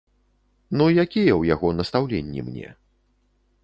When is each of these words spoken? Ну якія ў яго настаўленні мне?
Ну 0.79 0.87
якія 0.87 1.03
ў 1.35 1.43
яго 1.53 1.67
настаўленні 1.83 2.41
мне? 2.51 2.69